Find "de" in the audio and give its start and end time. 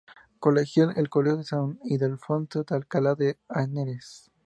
1.37-1.43, 2.63-2.75, 3.13-3.37